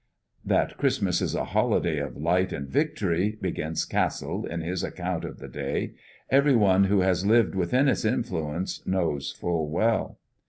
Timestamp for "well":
9.69-10.17